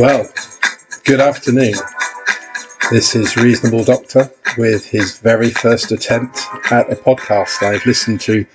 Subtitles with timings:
[0.00, 0.26] Well,
[1.04, 1.74] good afternoon.
[2.90, 6.40] This is Reasonable Doctor with his very first attempt
[6.70, 7.62] at a podcast.
[7.62, 8.46] I've listened to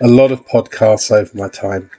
[0.00, 1.92] a lot of podcasts over my time,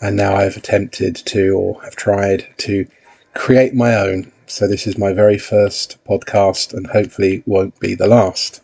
[0.00, 2.86] and now I've attempted to, or have tried to,
[3.34, 4.30] create my own.
[4.46, 8.62] So this is my very first podcast, and hopefully won't be the last.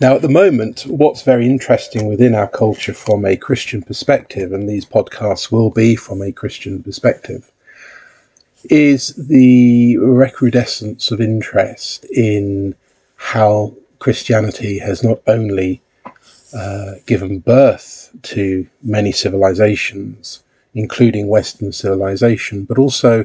[0.00, 4.68] Now, at the moment, what's very interesting within our culture from a Christian perspective, and
[4.68, 7.50] these podcasts will be from a Christian perspective,
[8.64, 12.74] is the recrudescence of interest in
[13.16, 15.82] how Christianity has not only
[16.52, 20.42] uh, given birth to many civilizations,
[20.74, 23.24] including Western civilization, but also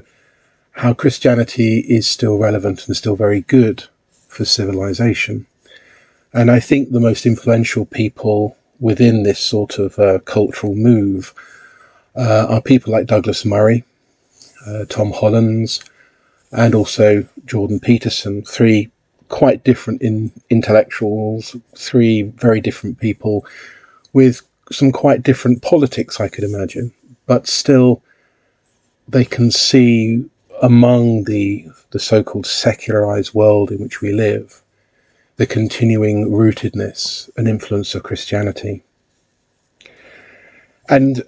[0.72, 3.84] how Christianity is still relevant and still very good
[4.28, 5.46] for civilization.
[6.34, 11.34] And I think the most influential people within this sort of uh, cultural move
[12.16, 13.86] uh, are people like Douglas Murray,
[14.66, 15.84] uh, Tom Hollands,
[16.52, 18.90] and also Jordan Peterson, three
[19.30, 23.46] quite different in intellectuals, three very different people
[24.14, 26.94] with some quite different politics, I could imagine,
[27.26, 28.02] but still
[29.08, 30.26] they can see
[30.62, 34.62] among the the so-called secularized world in which we live
[35.38, 38.84] the continuing rootedness and influence of Christianity.
[40.88, 41.24] And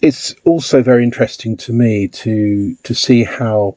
[0.00, 3.76] it's also very interesting to me to to see how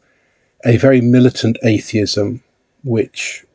[0.65, 2.43] a very militant atheism,
[2.83, 3.45] which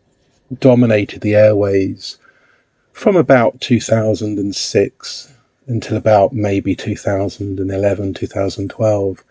[0.60, 2.18] dominated the airways
[2.92, 5.32] from about 2006
[5.66, 9.24] until about maybe 2011, 2012,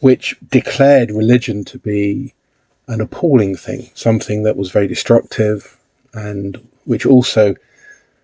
[0.00, 2.34] which declared religion to be
[2.88, 5.78] an appalling thing, something that was very destructive
[6.12, 7.54] and which also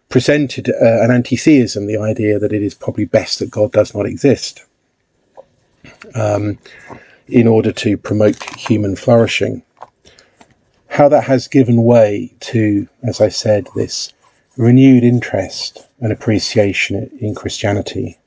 [0.09, 3.95] presented uh, an anti theism, the idea that it is probably best that God does
[3.95, 4.65] not exist,
[6.15, 6.59] um,
[7.29, 9.63] in order to promote human flourishing.
[10.89, 14.13] How that has given way to, as I said, this
[14.57, 18.19] renewed interest and appreciation in Christianity.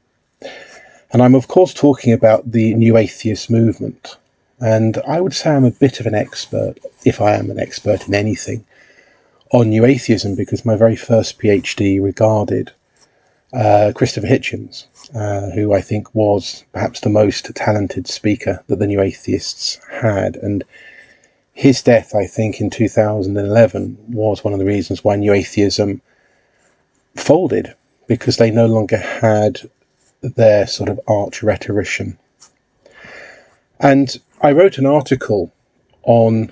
[1.12, 4.18] And I'm, of course, talking about the New Atheist movement.
[4.59, 8.07] And I would say I'm a bit of an expert, if I am an expert
[8.07, 8.66] in anything,
[9.52, 12.72] on New Atheism because my very first PhD regarded
[13.52, 18.88] uh, Christopher Hitchens, uh, who I think was perhaps the most talented speaker that the
[18.88, 20.36] New Atheists had.
[20.36, 20.64] And
[21.54, 26.02] his death, I think, in 2011 was one of the reasons why New Atheism
[27.16, 27.74] folded
[28.08, 29.62] because they no longer had
[30.22, 32.18] their sort of arch rhetorician.
[33.80, 35.52] And I wrote an article
[36.04, 36.52] on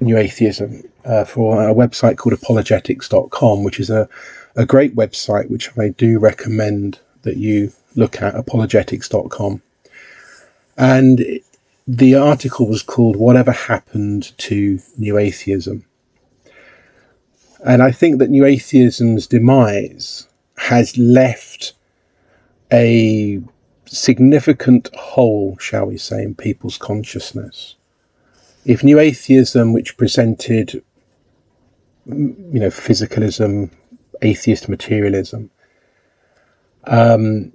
[0.00, 4.08] New Atheism uh, for a website called apologetics.com, which is a,
[4.56, 9.62] a great website which I do recommend that you look at, apologetics.com.
[10.76, 11.40] And
[11.86, 15.84] the article was called Whatever Happened to New Atheism.
[17.64, 21.72] And I think that New Atheism's demise has left
[22.72, 23.40] a
[23.86, 27.74] significant hole, shall we say, in people's consciousness.
[28.68, 30.82] If New Atheism, which presented
[32.04, 33.70] you know, physicalism,
[34.20, 35.50] atheist materialism,
[36.84, 37.50] um,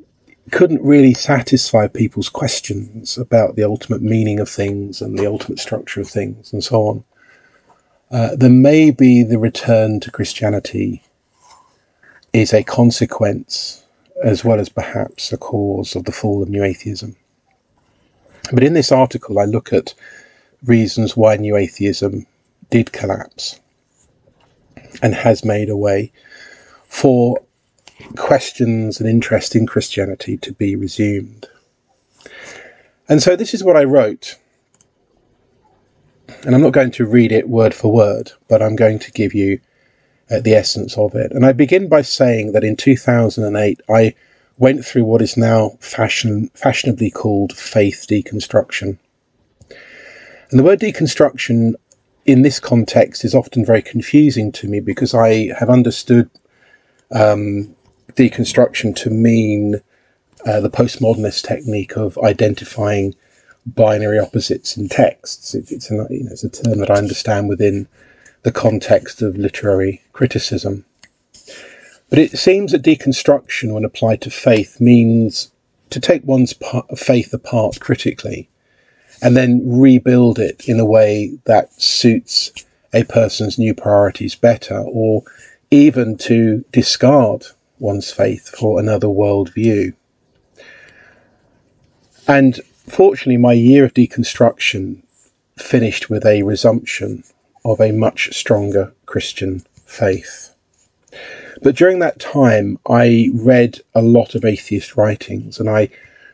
[0.49, 6.01] couldn't really satisfy people's questions about the ultimate meaning of things and the ultimate structure
[6.01, 7.03] of things and so on.
[8.09, 11.03] Uh, then maybe the return to Christianity
[12.33, 13.85] is a consequence
[14.23, 17.15] as well as perhaps a cause of the fall of New Atheism.
[18.51, 19.93] But in this article, I look at
[20.65, 22.25] reasons why New Atheism
[22.69, 23.59] did collapse
[25.01, 26.11] and has made a way
[26.87, 27.41] for
[28.15, 31.47] questions and interest in Christianity to be resumed.
[33.09, 34.37] And so this is what I wrote.
[36.45, 39.33] And I'm not going to read it word for word, but I'm going to give
[39.33, 39.59] you
[40.31, 41.31] uh, the essence of it.
[41.31, 44.15] And I begin by saying that in 2008, I
[44.57, 48.97] went through what is now fashion, fashionably called faith deconstruction.
[50.53, 51.73] And the word deconstruction
[52.27, 56.29] in this context is often very confusing to me because I have understood
[57.09, 57.75] um,
[58.09, 59.81] deconstruction to mean
[60.45, 63.15] uh, the postmodernist technique of identifying
[63.65, 65.55] binary opposites in texts.
[65.55, 67.87] It, it's, a, you know, it's a term that I understand within
[68.43, 70.85] the context of literary criticism.
[72.11, 75.51] But it seems that deconstruction, when applied to faith, means
[75.89, 76.53] to take one's
[76.95, 78.49] faith apart critically
[79.23, 82.51] and then rebuild it in a way that suits
[82.93, 85.23] a person's new priorities better, or
[85.71, 87.45] even to discard
[87.79, 89.93] one's faith for another worldview.
[92.27, 95.01] And fortunately, my year of deconstruction
[95.57, 97.23] finished with a resumption
[97.63, 100.53] of a much stronger Christian faith.
[101.61, 105.89] But during that time, I read a lot of atheist writings and I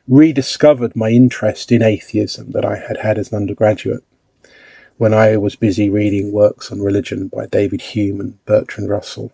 [0.10, 4.04] rediscovered my interest in atheism that I had had as an undergraduate
[4.98, 9.32] when I was busy reading works on religion by David Hume and Bertrand Russell.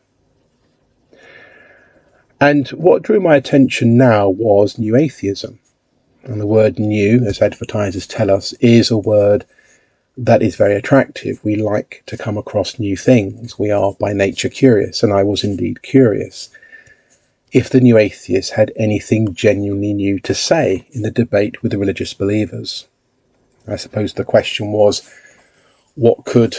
[2.42, 5.60] And what drew my attention now was New Atheism.
[6.24, 9.46] And the word new, as advertisers tell us, is a word
[10.18, 11.40] that is very attractive.
[11.44, 13.58] We like to come across new things.
[13.58, 16.50] We are by nature curious, and I was indeed curious.
[17.52, 21.78] If the new atheist had anything genuinely new to say in the debate with the
[21.78, 22.88] religious believers,
[23.68, 25.10] I suppose the question was
[25.96, 26.56] what could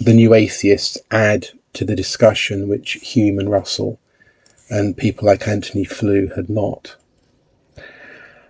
[0.00, 3.98] the new atheists add to the discussion which Hume and Russell
[4.68, 6.96] and people like Antony Flew had not?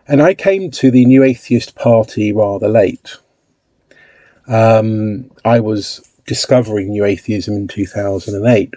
[0.08, 3.16] And I came to the New Atheist Party rather late.
[4.48, 8.74] Um, I was discovering New Atheism in 2008,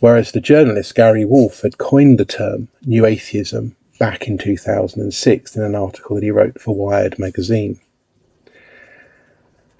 [0.00, 5.62] whereas the journalist Gary Wolf had coined the term New Atheism back in 2006 in
[5.62, 7.80] an article that he wrote for Wired magazine.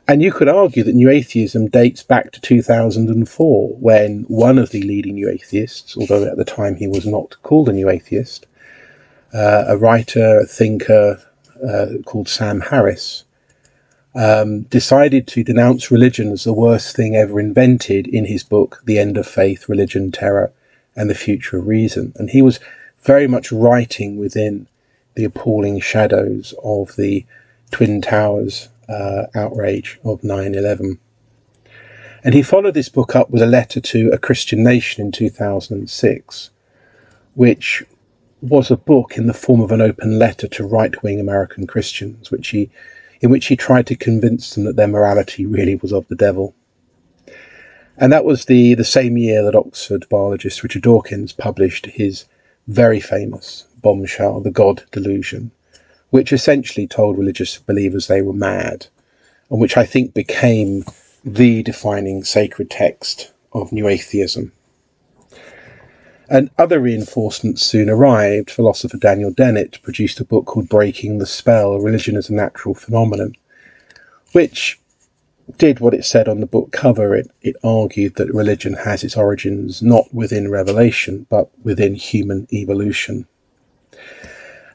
[0.08, 4.80] And you could argue that New Atheism dates back to 2004, when one of the
[4.82, 8.46] leading New Atheists, although at the time he was not called a New Atheist,
[9.34, 11.22] uh, a writer, a thinker
[11.68, 13.24] uh, called Sam Harris,
[14.18, 18.98] um, decided to denounce religion as the worst thing ever invented in his book, The
[18.98, 20.52] End of Faith, Religion, Terror,
[20.96, 22.12] and the Future of Reason.
[22.16, 22.58] And he was
[23.02, 24.66] very much writing within
[25.14, 27.24] the appalling shadows of the
[27.70, 30.98] Twin Towers uh, outrage of 9 11.
[32.24, 36.50] And he followed this book up with a letter to a Christian nation in 2006,
[37.34, 37.84] which
[38.42, 42.32] was a book in the form of an open letter to right wing American Christians,
[42.32, 42.68] which he
[43.20, 46.54] in which he tried to convince them that their morality really was of the devil.
[47.96, 52.26] And that was the, the same year that Oxford biologist Richard Dawkins published his
[52.68, 55.50] very famous bombshell, The God Delusion,
[56.10, 58.86] which essentially told religious believers they were mad,
[59.50, 60.84] and which I think became
[61.24, 64.52] the defining sacred text of New Atheism.
[66.30, 68.50] And other reinforcements soon arrived.
[68.50, 73.34] Philosopher Daniel Dennett produced a book called Breaking the Spell Religion as a Natural Phenomenon,
[74.32, 74.78] which
[75.56, 77.14] did what it said on the book cover.
[77.14, 83.26] It, it argued that religion has its origins not within revelation, but within human evolution.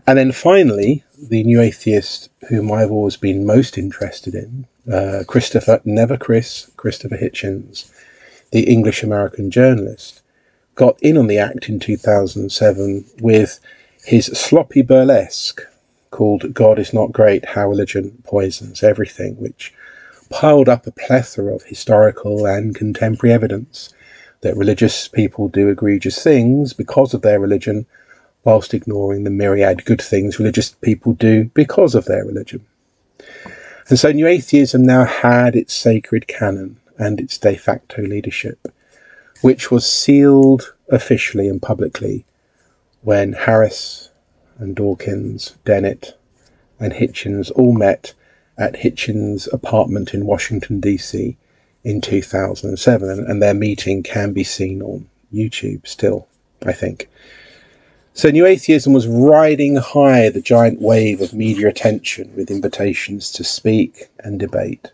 [0.07, 5.81] And then finally, the new atheist whom I've always been most interested in, uh, Christopher,
[5.85, 7.91] never Chris, Christopher Hitchens,
[8.51, 10.22] the English American journalist,
[10.75, 13.59] got in on the act in 2007 with
[14.03, 15.61] his sloppy burlesque
[16.09, 19.73] called God is Not Great How Religion Poisons Everything, which
[20.29, 23.93] piled up a plethora of historical and contemporary evidence
[24.41, 27.85] that religious people do egregious things because of their religion,
[28.43, 32.65] whilst ignoring the myriad good things religious people do because of their religion.
[33.89, 38.67] And so New Atheism now had its sacred canon and its de facto leadership
[39.43, 42.25] which was sealed officially and publicly
[43.01, 44.09] when Harris
[44.57, 46.17] and Dawkins, Dennett,
[46.79, 48.13] and Hitchens all met
[48.57, 51.37] at Hitchens' apartment in Washington, D.C.
[51.83, 53.09] in 2007.
[53.09, 56.27] And their meeting can be seen on YouTube still,
[56.65, 57.09] I think.
[58.13, 63.43] So New Atheism was riding high the giant wave of media attention with invitations to
[63.43, 64.91] speak and debate.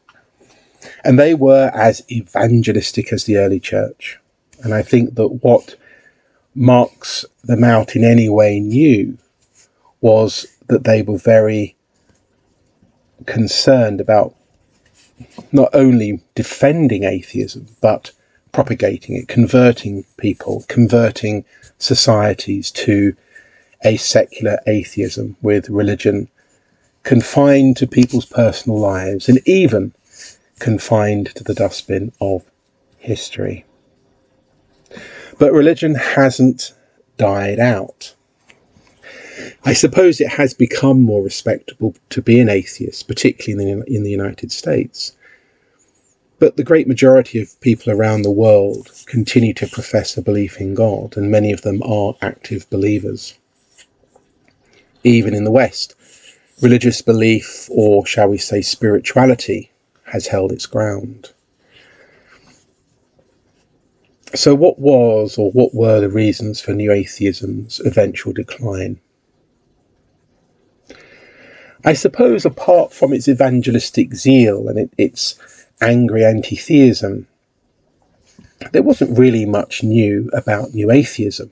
[1.04, 4.20] And they were as evangelistic as the early church.
[4.64, 5.76] And I think that what
[6.56, 9.18] marks them out in any way new
[10.02, 11.76] was that they were very
[13.26, 14.36] concerned about
[15.52, 18.12] not only defending atheism, but
[18.52, 21.46] propagating it, converting people, converting
[21.78, 23.16] societies to
[23.84, 26.28] a secular atheism with religion
[27.04, 29.94] confined to people's personal lives and even
[30.60, 32.44] confined to the dustbin of
[32.98, 33.66] history.
[35.40, 36.74] But religion hasn't
[37.18, 38.14] died out.
[39.64, 44.04] I suppose it has become more respectable to be an atheist, particularly in the, in
[44.04, 45.14] the United States.
[46.40, 50.74] But the great majority of people around the world continue to profess a belief in
[50.74, 53.34] God, and many of them are active believers.
[55.06, 55.96] Even in the West,
[56.62, 59.72] religious belief, or shall we say spirituality,
[60.04, 61.32] has held its ground.
[64.36, 69.00] So, what was or what were the reasons for New Atheism's eventual decline?
[71.84, 75.40] I suppose, apart from its evangelistic zeal and it, its
[75.82, 77.28] angry anti theism,
[78.72, 81.52] there wasn't really much new about new atheism.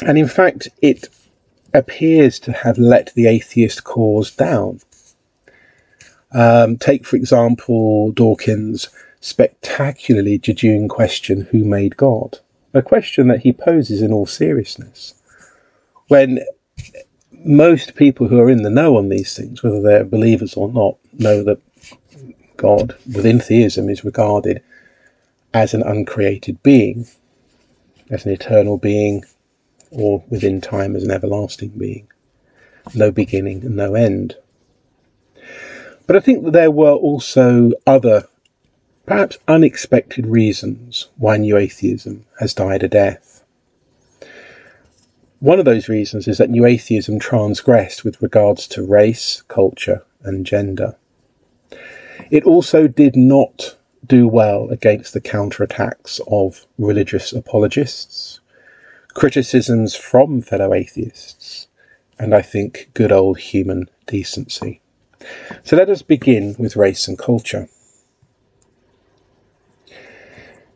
[0.00, 1.08] And in fact, it
[1.72, 4.80] appears to have let the atheist cause down.
[6.30, 8.88] Um, take, for example, Dawkins'
[9.24, 12.38] spectacularly jejune question, Who made God?
[12.74, 15.14] A question that he poses in all seriousness.
[16.08, 16.40] When
[17.32, 20.98] most people who are in the know on these things, whether they're believers or not,
[21.14, 21.58] know that
[22.58, 24.62] God within theism is regarded
[25.54, 27.06] as an uncreated being,
[28.10, 29.24] as an eternal being,
[29.90, 32.06] or within time as an everlasting being.
[32.94, 34.36] No beginning and no end.
[36.06, 38.28] But I think that there were also other,
[39.06, 43.44] perhaps unexpected reasons why new atheism has died a death.
[45.40, 50.46] One of those reasons is that new atheism transgressed with regards to race, culture, and
[50.46, 50.96] gender.
[52.30, 58.40] It also did not do well against the counterattacks of religious apologists,
[59.12, 61.68] criticisms from fellow atheists,
[62.18, 64.80] and I think good old human decency.
[65.62, 67.68] So let us begin with race and culture.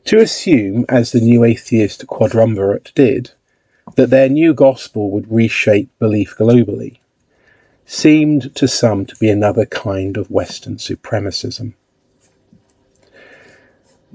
[0.08, 3.32] To assume, as the new atheist quadrumvirate did,
[3.96, 7.00] that their new gospel would reshape belief globally
[7.84, 11.74] seemed to some to be another kind of Western supremacism.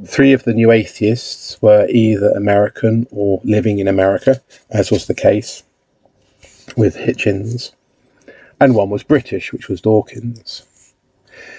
[0.04, 5.14] Three of the new atheists were either American or living in America, as was the
[5.14, 5.62] case
[6.76, 7.72] with Hitchens,
[8.60, 10.64] and one was British, which was Dawkins.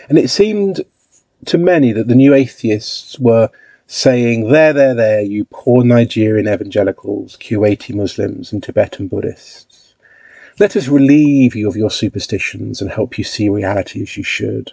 [0.09, 0.81] And it seemed
[1.45, 3.49] to many that the new atheists were
[3.87, 9.95] saying, There, there, there, you poor Nigerian evangelicals, Kuwaiti Muslims, and Tibetan Buddhists.
[10.59, 14.73] Let us relieve you of your superstitions and help you see reality as you should.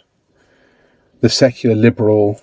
[1.22, 2.40] The secular liberal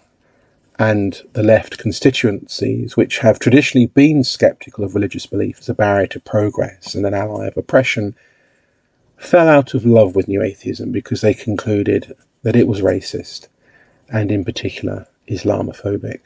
[0.79, 6.07] and the left constituencies, which have traditionally been sceptical of religious belief as a barrier
[6.09, 8.15] to progress and an ally of oppression,
[9.17, 13.49] fell out of love with New Atheism because they concluded that it was racist
[14.09, 16.21] and, in particular, Islamophobic.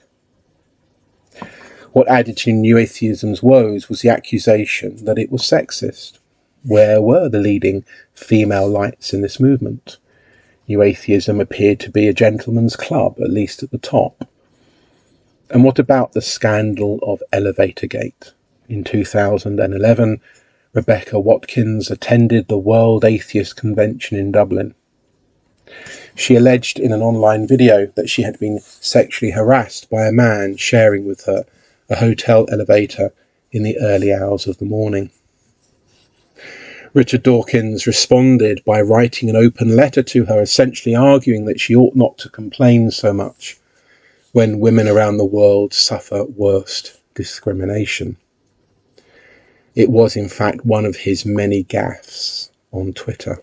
[1.93, 6.19] What added to New Atheism's woes was the accusation that it was sexist.
[6.65, 7.85] Where were the leading
[8.15, 9.99] female lights in this movement?
[10.67, 14.27] New atheism appeared to be a gentleman's club, at least at the top.
[15.51, 18.33] And what about the scandal of Elevatorgate?
[18.71, 20.21] In 2011,
[20.73, 24.75] Rebecca Watkins attended the World Atheist Convention in Dublin.
[26.15, 30.57] She alleged in an online video that she had been sexually harassed by a man
[30.57, 31.45] sharing with her
[31.89, 33.13] a hotel elevator
[33.51, 35.11] in the early hours of the morning.
[36.95, 41.97] Richard Dawkins responded by writing an open letter to her, essentially arguing that she ought
[41.97, 43.59] not to complain so much
[44.33, 48.17] when women around the world suffer worst discrimination.
[49.75, 53.43] It was, in fact, one of his many gaffes on Twitter.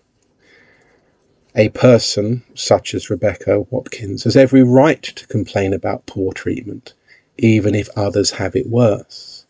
[1.56, 6.94] A person such as Rebecca Watkins has every right to complain about poor treatment,
[7.40, 9.44] even if others have it worse.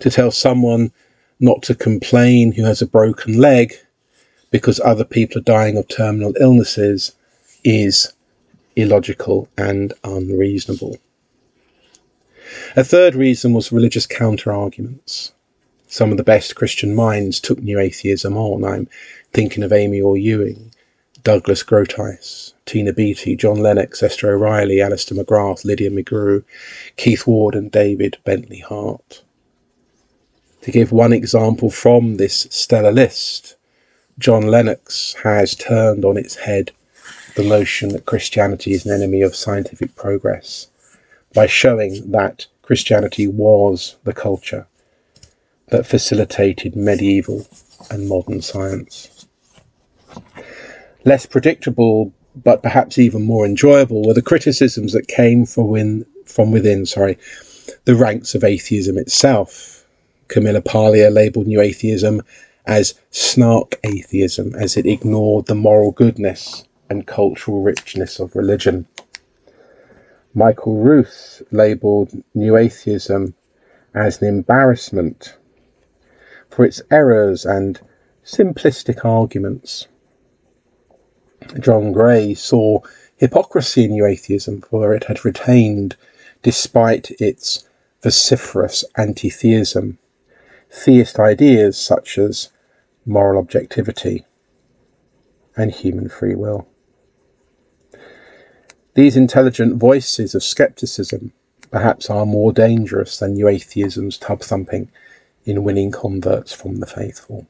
[0.00, 0.92] To tell someone
[1.40, 3.74] not to complain who has a broken leg
[4.50, 7.12] because other people are dying of terminal illnesses
[7.64, 8.12] is
[8.76, 10.96] illogical and unreasonable.
[12.76, 15.32] A third reason was religious counter arguments.
[15.88, 18.64] Some of the best Christian minds took new atheism on.
[18.64, 18.88] I'm
[19.32, 20.72] thinking of Amy Orr-Ewing,
[21.24, 26.44] Douglas Groothuis, Tina Beattie, John Lennox, Esther O'Reilly, Alister McGrath, Lydia McGrew,
[26.96, 29.22] Keith Ward, and David Bentley Hart.
[30.62, 33.56] To give one example from this stellar list,
[34.18, 36.72] John Lennox has turned on its head
[37.36, 40.68] the notion that Christianity is an enemy of scientific progress
[41.34, 44.66] by showing that Christianity was the culture
[45.68, 47.46] that facilitated medieval
[47.90, 49.17] and modern science.
[51.08, 56.50] Less predictable, but perhaps even more enjoyable, were the criticisms that came from within, from
[56.50, 57.16] within sorry,
[57.86, 59.86] the ranks of atheism itself
[60.28, 62.20] Camille Paglia labelled New Atheism
[62.66, 68.86] as snark atheism, as it ignored the moral goodness and cultural richness of religion.
[70.34, 73.34] Michael Ruse labelled New Atheism
[73.94, 75.38] as an embarrassment
[76.50, 77.80] for its errors and
[78.26, 79.88] simplistic arguments.
[81.58, 82.80] John Gray saw
[83.16, 85.96] hypocrisy in New Atheism, for it had retained,
[86.42, 87.66] despite its
[88.02, 89.98] vociferous anti theism,
[90.70, 92.50] theist ideas such as
[93.06, 94.24] moral objectivity,
[95.56, 96.68] and human free will.
[98.94, 101.32] These intelligent voices of skepticism
[101.70, 104.90] perhaps are more dangerous than new atheism's tub thumping
[105.44, 107.46] in winning converts from the faithful.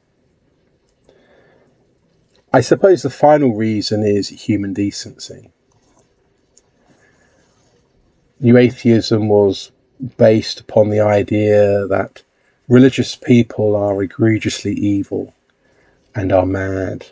[2.51, 5.51] I suppose the final reason is human decency.
[8.39, 9.71] New atheism was
[10.17, 12.23] based upon the idea that
[12.67, 15.33] religious people are egregiously evil
[16.15, 17.05] and are mad.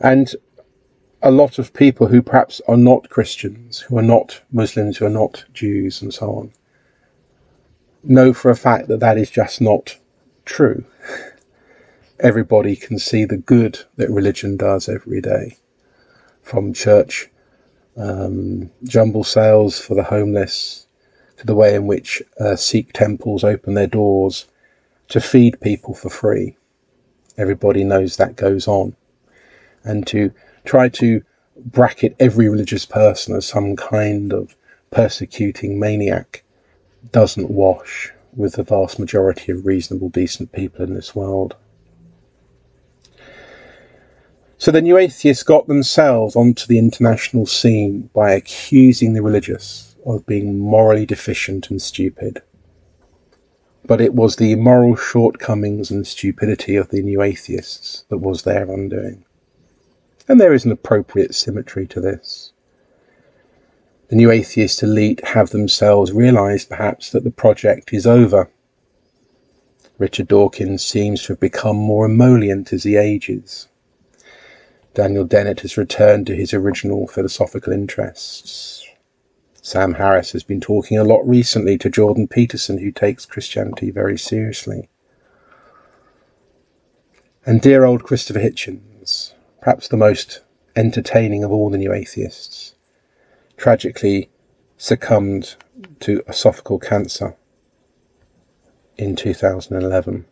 [0.00, 0.34] And
[1.22, 5.10] a lot of people who perhaps are not Christians, who are not Muslims, who are
[5.10, 6.52] not Jews, and so on,
[8.02, 9.96] know for a fact that that is just not
[10.44, 10.84] true.
[12.22, 15.56] Everybody can see the good that religion does every day,
[16.40, 17.28] from church
[17.96, 20.86] um, jumble sales for the homeless
[21.38, 24.46] to the way in which uh, Sikh temples open their doors
[25.08, 26.56] to feed people for free.
[27.36, 28.94] Everybody knows that goes on.
[29.82, 30.30] And to
[30.64, 31.24] try to
[31.56, 34.54] bracket every religious person as some kind of
[34.92, 36.44] persecuting maniac
[37.10, 41.56] doesn't wash with the vast majority of reasonable, decent people in this world.
[44.62, 50.24] So the new atheists got themselves onto the international scene by accusing the religious of
[50.24, 52.40] being morally deficient and stupid.
[53.84, 58.70] But it was the moral shortcomings and stupidity of the new atheists that was their
[58.72, 59.24] undoing.
[60.28, 62.52] And there is an appropriate symmetry to this.
[64.10, 68.48] The new atheist elite have themselves realised, perhaps, that the project is over.
[69.98, 73.66] Richard Dawkins seems to have become more emollient as he ages.
[74.94, 78.86] Daniel Dennett has returned to his original philosophical interests.
[79.62, 84.18] Sam Harris has been talking a lot recently to Jordan Peterson, who takes Christianity very
[84.18, 84.90] seriously.
[87.46, 90.42] And dear old Christopher Hitchens, perhaps the most
[90.76, 92.74] entertaining of all the new atheists,
[93.56, 94.30] tragically
[94.76, 95.56] succumbed
[96.00, 97.36] to esophageal cancer
[98.98, 100.26] in 2011.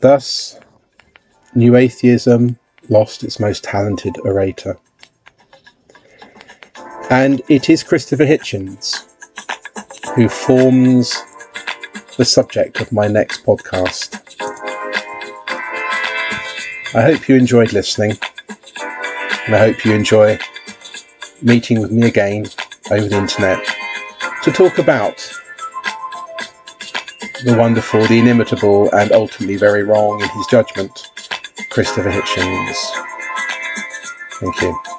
[0.00, 0.58] Thus,
[1.54, 2.58] New Atheism
[2.88, 4.76] lost its most talented orator.
[7.10, 9.06] And it is Christopher Hitchens
[10.14, 11.14] who forms
[12.16, 14.20] the subject of my next podcast.
[16.94, 18.12] I hope you enjoyed listening
[19.46, 20.38] and I hope you enjoy
[21.42, 22.46] meeting with me again
[22.90, 23.64] over the internet
[24.42, 25.16] to talk about
[27.44, 31.09] the wonderful, the inimitable, and ultimately very wrong in his judgment,
[31.70, 32.76] Christopher Hitchens.
[34.40, 34.89] Thank you.